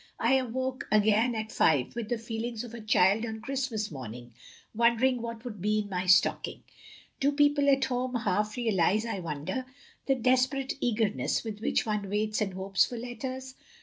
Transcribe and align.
I 0.19 0.33
awoke 0.39 0.87
again 0.91 1.35
at 1.35 1.51
5 1.51 1.95
with 1.95 2.09
the 2.09 2.17
feelings 2.17 2.63
of 2.63 2.73
a 2.73 2.81
child 2.81 3.23
on 3.23 3.39
Christmas 3.39 3.91
morningy 3.91 4.31
wondering 4.73 5.21
what 5.21 5.45
would 5.45 5.61
be 5.61 5.77
in 5.81 5.89
my 5.91 6.07
stocking. 6.07 6.63
Do 7.19 7.31
people 7.31 7.69
at 7.69 7.85
home 7.85 8.15
half 8.15 8.57
realise, 8.57 9.05
I 9.05 9.19
wonder, 9.19 9.67
the 10.07 10.15
desperate 10.15 10.73
eagerness 10.81 11.43
with 11.43 11.59
which 11.59 11.85
one 11.85 12.09
waits 12.09 12.41
and 12.41 12.55
hopes 12.55 12.83
for 12.83 12.97
letters? 12.97 13.53